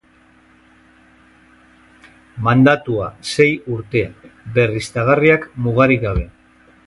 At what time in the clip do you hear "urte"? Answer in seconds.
3.77-4.03